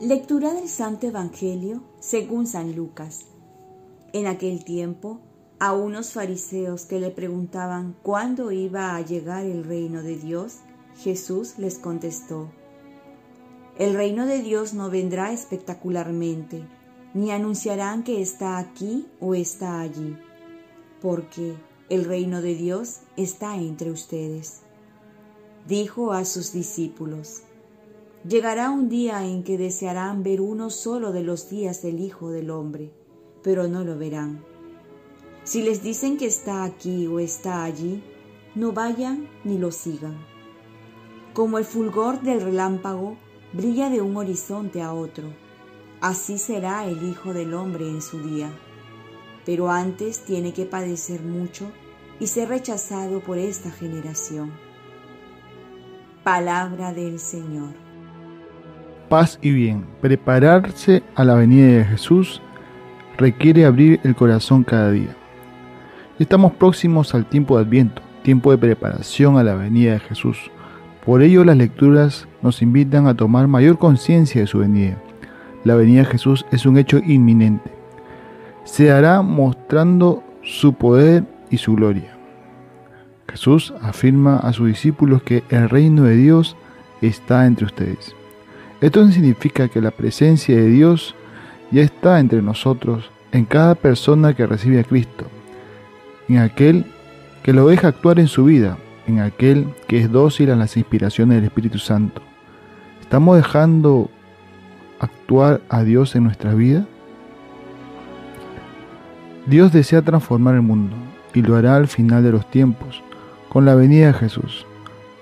[0.00, 3.28] Lectura del Santo Evangelio según San Lucas.
[4.12, 5.22] En aquel tiempo,
[5.58, 10.58] a unos fariseos que le preguntaban cuándo iba a llegar el reino de Dios,
[10.98, 12.50] Jesús les contestó,
[13.78, 16.68] El reino de Dios no vendrá espectacularmente,
[17.14, 20.14] ni anunciarán que está aquí o está allí,
[21.00, 21.54] porque
[21.88, 24.60] el reino de Dios está entre ustedes.
[25.66, 27.44] Dijo a sus discípulos,
[28.28, 32.50] Llegará un día en que desearán ver uno solo de los días del Hijo del
[32.50, 32.90] Hombre,
[33.40, 34.42] pero no lo verán.
[35.44, 38.02] Si les dicen que está aquí o está allí,
[38.56, 40.16] no vayan ni lo sigan.
[41.34, 43.16] Como el fulgor del relámpago
[43.52, 45.32] brilla de un horizonte a otro,
[46.00, 48.50] así será el Hijo del Hombre en su día.
[49.44, 51.70] Pero antes tiene que padecer mucho
[52.18, 54.50] y ser rechazado por esta generación.
[56.24, 57.85] Palabra del Señor
[59.08, 59.84] paz y bien.
[60.00, 62.42] Prepararse a la venida de Jesús
[63.16, 65.16] requiere abrir el corazón cada día.
[66.18, 70.50] Estamos próximos al tiempo de Adviento, tiempo de preparación a la venida de Jesús.
[71.04, 74.96] Por ello las lecturas nos invitan a tomar mayor conciencia de su venida.
[75.62, 77.70] La venida de Jesús es un hecho inminente.
[78.64, 82.16] Se hará mostrando su poder y su gloria.
[83.28, 86.56] Jesús afirma a sus discípulos que el reino de Dios
[87.02, 88.15] está entre ustedes.
[88.80, 91.14] Esto significa que la presencia de Dios
[91.70, 95.26] ya está entre nosotros, en cada persona que recibe a Cristo,
[96.28, 96.84] en aquel
[97.42, 101.36] que lo deja actuar en su vida, en aquel que es dócil a las inspiraciones
[101.36, 102.20] del Espíritu Santo.
[103.00, 104.10] ¿Estamos dejando
[105.00, 106.84] actuar a Dios en nuestra vida?
[109.46, 110.96] Dios desea transformar el mundo
[111.32, 113.02] y lo hará al final de los tiempos,
[113.48, 114.66] con la venida de Jesús.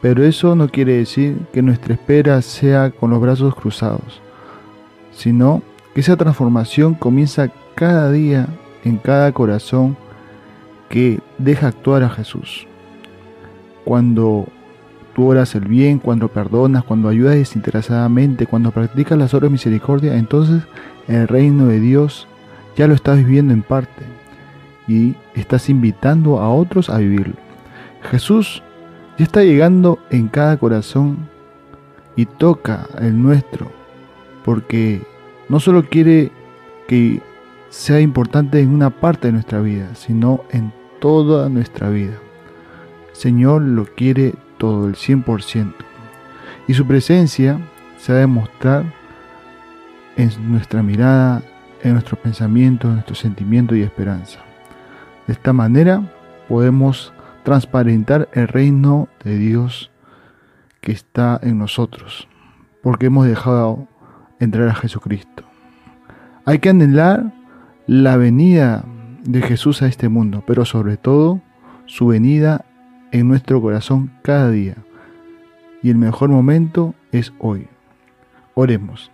[0.00, 4.20] Pero eso no quiere decir que nuestra espera sea con los brazos cruzados,
[5.10, 5.62] sino
[5.94, 8.46] que esa transformación comienza cada día
[8.84, 9.96] en cada corazón
[10.88, 12.66] que deja actuar a Jesús.
[13.84, 14.46] Cuando
[15.14, 20.16] tú oras el bien, cuando perdonas, cuando ayudas desinteresadamente, cuando practicas las obras de misericordia,
[20.16, 20.62] entonces
[21.08, 22.28] el reino de Dios
[22.76, 24.04] ya lo estás viviendo en parte
[24.86, 27.34] y estás invitando a otros a vivirlo.
[28.10, 28.62] Jesús
[29.18, 31.28] ya está llegando en cada corazón
[32.14, 33.70] y toca el nuestro,
[34.44, 35.02] porque
[35.48, 36.30] no solo quiere
[36.86, 37.20] que
[37.68, 42.16] sea importante en una parte de nuestra vida, sino en toda nuestra vida.
[43.12, 45.74] Señor lo quiere todo, el 100%.
[46.68, 47.60] Y su presencia
[47.98, 48.84] se ha de mostrar
[50.16, 51.42] en nuestra mirada,
[51.82, 54.40] en nuestros pensamientos, en nuestros sentimientos y esperanza.
[55.26, 56.02] De esta manera
[56.48, 57.12] podemos
[57.48, 59.90] transparentar el reino de Dios
[60.82, 62.28] que está en nosotros,
[62.82, 63.88] porque hemos dejado
[64.38, 65.44] entrar a Jesucristo.
[66.44, 67.32] Hay que anhelar
[67.86, 68.84] la venida
[69.24, 71.40] de Jesús a este mundo, pero sobre todo
[71.86, 72.66] su venida
[73.12, 74.76] en nuestro corazón cada día.
[75.82, 77.66] Y el mejor momento es hoy.
[78.52, 79.10] Oremos.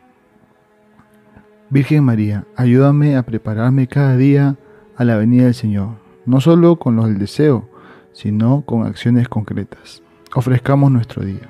[1.70, 4.56] Virgen María, ayúdame a prepararme cada día
[4.96, 5.90] a la venida del Señor,
[6.26, 7.68] no solo con los del deseo,
[8.14, 10.02] sino con acciones concretas.
[10.34, 11.48] Ofrezcamos nuestro día.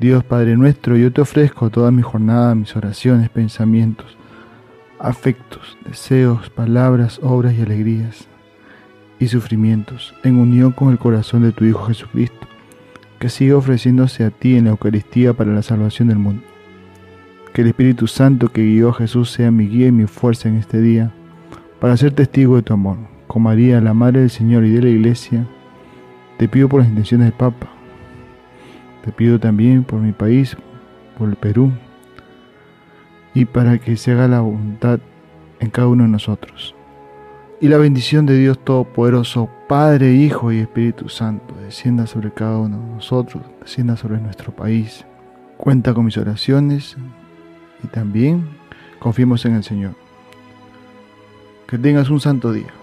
[0.00, 4.16] Dios Padre nuestro, yo te ofrezco toda mi jornada, mis oraciones, pensamientos,
[4.98, 8.26] afectos, deseos, palabras, obras y alegrías
[9.18, 12.46] y sufrimientos, en unión con el corazón de tu Hijo Jesucristo,
[13.18, 16.44] que siga ofreciéndose a ti en la Eucaristía para la salvación del mundo.
[17.52, 20.56] Que el Espíritu Santo que guió a Jesús sea mi guía y mi fuerza en
[20.56, 21.12] este día,
[21.80, 25.46] para ser testigo de tu amor María, la Madre del Señor y de la Iglesia,
[26.38, 27.68] te pido por las intenciones del Papa.
[29.04, 30.56] Te pido también por mi país,
[31.16, 31.72] por el Perú,
[33.34, 35.00] y para que se haga la voluntad
[35.60, 36.74] en cada uno de nosotros.
[37.60, 42.78] Y la bendición de Dios Todopoderoso, Padre, Hijo y Espíritu Santo, descienda sobre cada uno
[42.78, 45.04] de nosotros, descienda sobre nuestro país.
[45.56, 46.96] Cuenta con mis oraciones
[47.82, 48.48] y también
[49.00, 49.94] confiemos en el Señor.
[51.66, 52.77] Que tengas un santo día.